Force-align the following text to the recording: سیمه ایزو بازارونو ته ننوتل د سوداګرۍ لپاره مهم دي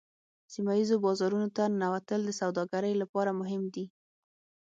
سیمه 0.53 0.73
ایزو 0.77 0.95
بازارونو 1.05 1.47
ته 1.57 1.63
ننوتل 1.79 2.19
د 2.25 2.31
سوداګرۍ 2.41 2.93
لپاره 3.01 3.31
مهم 3.39 3.63
دي 3.73 3.85